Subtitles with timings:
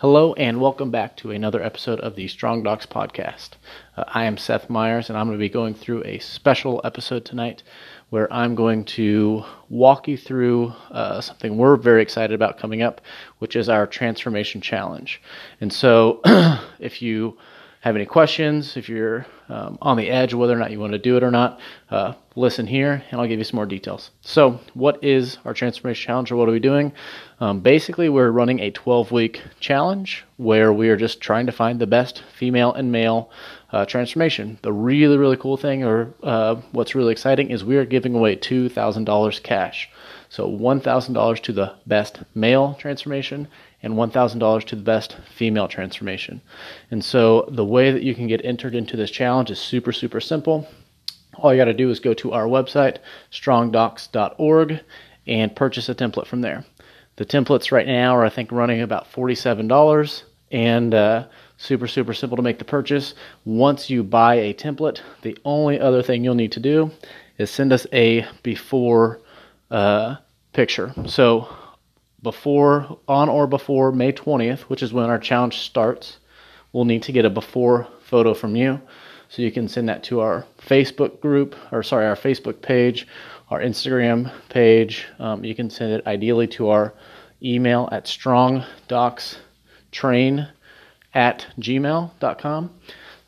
[0.00, 3.52] Hello, and welcome back to another episode of the Strong Docs podcast.
[3.96, 7.24] Uh, I am Seth Myers, and I'm going to be going through a special episode
[7.24, 7.62] tonight
[8.10, 13.00] where I'm going to walk you through uh, something we're very excited about coming up,
[13.38, 15.22] which is our transformation challenge.
[15.62, 16.20] And so,
[16.78, 17.38] if you
[17.86, 20.98] have any questions, if you're um, on the edge whether or not you want to
[20.98, 21.60] do it or not,
[21.90, 24.10] uh, listen here and I'll give you some more details.
[24.22, 26.92] So, what is our transformation challenge or what are we doing?
[27.38, 31.80] Um, basically, we're running a 12 week challenge where we are just trying to find
[31.80, 33.30] the best female and male
[33.70, 34.58] uh, transformation.
[34.62, 38.34] The really, really cool thing, or uh, what's really exciting, is we are giving away
[38.34, 39.88] $2,000 cash.
[40.28, 43.48] So $1,000 to the best male transformation
[43.82, 46.40] and $1,000 to the best female transformation.
[46.90, 50.20] And so the way that you can get entered into this challenge is super, super
[50.20, 50.66] simple.
[51.36, 52.98] All you got to do is go to our website,
[53.30, 54.80] strongdocs.org,
[55.26, 56.64] and purchase a template from there.
[57.16, 62.36] The templates right now are, I think, running about $47 and uh, super, super simple
[62.36, 63.14] to make the purchase.
[63.44, 66.90] Once you buy a template, the only other thing you'll need to do
[67.38, 69.20] is send us a before
[69.70, 70.16] uh,
[70.52, 70.92] picture.
[71.06, 71.48] So
[72.22, 76.18] before, on or before May 20th, which is when our challenge starts,
[76.72, 78.80] we'll need to get a before photo from you.
[79.28, 83.06] So you can send that to our Facebook group, or sorry, our Facebook page,
[83.50, 85.06] our Instagram page.
[85.18, 86.94] Um, you can send it ideally to our
[87.42, 90.48] email at strongdocstrain
[91.14, 92.70] at gmail.com.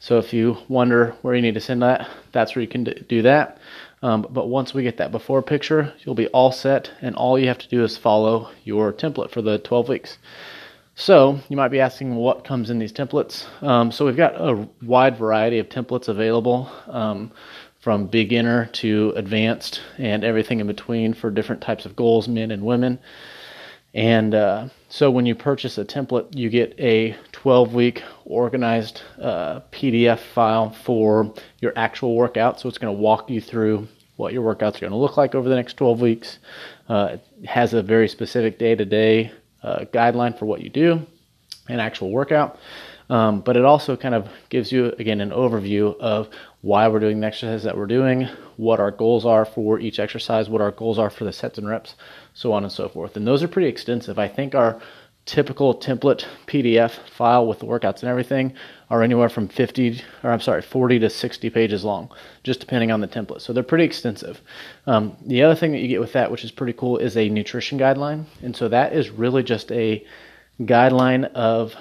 [0.00, 3.22] So if you wonder where you need to send that, that's where you can do
[3.22, 3.58] that.
[4.02, 7.48] Um, but once we get that before picture, you'll be all set, and all you
[7.48, 10.18] have to do is follow your template for the 12 weeks.
[10.94, 13.46] So you might be asking what comes in these templates.
[13.62, 17.30] Um, so we've got a wide variety of templates available, um,
[17.80, 22.64] from beginner to advanced, and everything in between for different types of goals, men and
[22.64, 22.98] women.
[23.94, 29.60] And uh, so when you purchase a template, you get a 12 week organized uh,
[29.72, 32.60] PDF file for your actual workout.
[32.60, 35.34] So it's going to walk you through what your workouts are going to look like
[35.34, 36.38] over the next 12 weeks.
[36.88, 39.32] Uh, it has a very specific day to day
[39.92, 41.04] guideline for what you do,
[41.68, 42.58] an actual workout.
[43.10, 46.28] Um, but it also kind of gives you, again, an overview of
[46.60, 50.50] why we're doing the exercise that we're doing, what our goals are for each exercise,
[50.50, 51.94] what our goals are for the sets and reps,
[52.34, 53.16] so on and so forth.
[53.16, 54.18] And those are pretty extensive.
[54.18, 54.80] I think our
[55.28, 58.54] typical template PDF file with the workouts and everything
[58.88, 62.10] are anywhere from 50 or I'm sorry 40 to 60 pages long
[62.44, 64.40] just depending on the template so they're pretty extensive
[64.86, 67.28] um, the other thing that you get with that which is pretty cool is a
[67.28, 70.02] nutrition guideline and so that is really just a
[70.60, 71.74] guideline of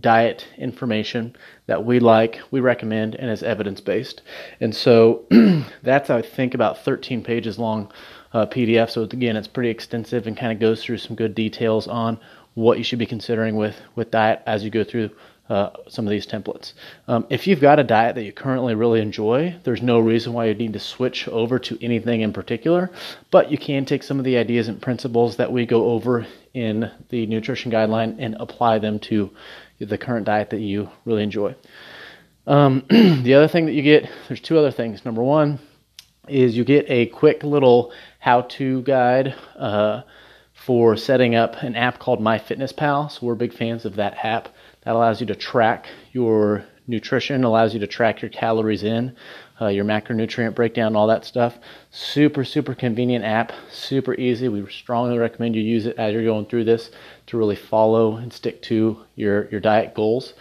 [0.00, 1.36] diet information
[1.66, 4.22] that we like, we recommend, and is evidence based.
[4.60, 5.24] And so
[5.82, 7.92] that's, I think, about 13 pages long
[8.32, 8.90] uh, PDF.
[8.90, 12.18] So again, it's pretty extensive and kind of goes through some good details on
[12.54, 15.10] what you should be considering with, with diet as you go through
[15.48, 16.72] uh, some of these templates.
[17.06, 20.46] Um, if you've got a diet that you currently really enjoy, there's no reason why
[20.46, 22.90] you need to switch over to anything in particular,
[23.30, 26.90] but you can take some of the ideas and principles that we go over in
[27.10, 29.30] the nutrition guideline and apply them to
[29.80, 31.54] the current diet that you really enjoy.
[32.46, 35.04] Um, the other thing that you get, there's two other things.
[35.04, 35.58] Number one
[36.28, 40.02] is you get a quick little how-to guide uh,
[40.64, 43.10] for setting up an app called MyFitnessPal.
[43.10, 44.48] So we're big fans of that app.
[44.82, 49.14] That allows you to track your nutrition, allows you to track your calories in,
[49.60, 51.58] uh, your macronutrient breakdown, all that stuff.
[51.90, 54.48] Super, super convenient app, super easy.
[54.48, 56.90] We strongly recommend you use it as you're going through this
[57.26, 60.32] to really follow and stick to your, your diet goals.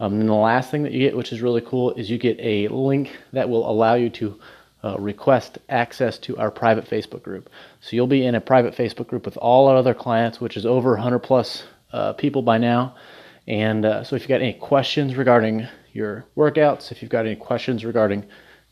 [0.00, 2.38] Um, and the last thing that you get, which is really cool, is you get
[2.40, 4.38] a link that will allow you to
[4.84, 7.50] uh, request access to our private Facebook group.
[7.80, 10.64] So you'll be in a private Facebook group with all our other clients, which is
[10.64, 12.94] over 100 plus uh, people by now.
[13.46, 17.34] And uh, so if you've got any questions regarding your workouts, if you've got any
[17.34, 18.26] questions regarding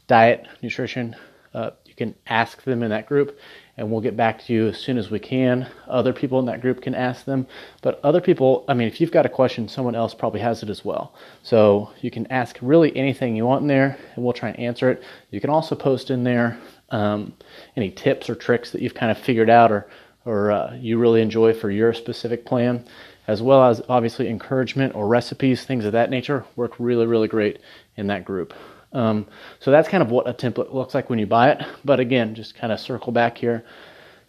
[0.06, 1.16] diet, nutrition,
[1.54, 3.38] uh, you can ask them in that group
[3.76, 5.68] and we'll get back to you as soon as we can.
[5.86, 7.46] Other people in that group can ask them,
[7.82, 10.70] but other people, I mean, if you've got a question, someone else probably has it
[10.70, 11.14] as well.
[11.42, 14.90] So you can ask really anything you want in there, and we'll try and answer
[14.90, 15.02] it.
[15.30, 16.58] You can also post in there
[16.90, 17.34] um,
[17.76, 19.88] any tips or tricks that you've kind of figured out or
[20.26, 22.84] or uh, you really enjoy for your specific plan,
[23.28, 27.60] as well as obviously encouragement or recipes, things of that nature, work really, really great
[27.96, 28.52] in that group.
[28.96, 29.26] Um,
[29.60, 31.62] so that's kind of what a template looks like when you buy it.
[31.84, 33.64] But again, just kind of circle back here.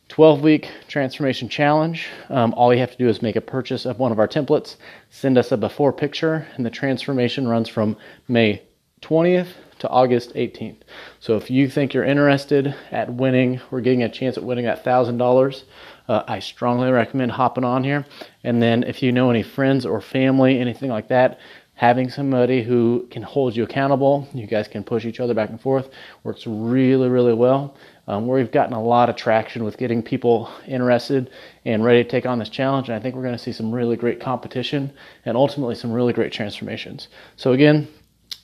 [0.09, 2.07] 12 week transformation challenge.
[2.29, 4.75] Um, all you have to do is make a purchase of one of our templates,
[5.09, 7.97] send us a before picture, and the transformation runs from
[8.27, 8.61] May
[9.01, 9.49] 20th
[9.79, 10.81] to August 18th.
[11.19, 14.83] So if you think you're interested at winning or getting a chance at winning that
[14.83, 15.63] $1,000,
[16.07, 18.05] uh, I strongly recommend hopping on here.
[18.43, 21.39] And then if you know any friends or family, anything like that,
[21.77, 25.61] having somebody who can hold you accountable, you guys can push each other back and
[25.61, 25.89] forth,
[26.23, 27.75] works really, really well.
[28.07, 31.29] Um, where we've gotten a lot of traction with getting people interested
[31.65, 32.87] and ready to take on this challenge.
[32.87, 34.93] And I think we're going to see some really great competition
[35.25, 37.09] and ultimately some really great transformations.
[37.35, 37.89] So, again,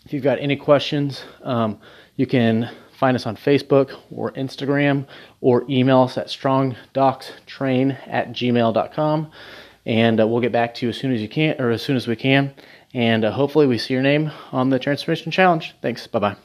[0.05, 1.79] if you've got any questions, um,
[2.17, 2.69] you can
[2.99, 5.07] find us on Facebook or Instagram
[5.39, 9.31] or email us at strongdocstrain at gmail.com.
[9.85, 11.95] And uh, we'll get back to you as soon as you can or as soon
[11.95, 12.53] as we can.
[12.93, 15.75] And uh, hopefully we see your name on the Transformation Challenge.
[15.81, 16.05] Thanks.
[16.07, 16.35] Bye bye.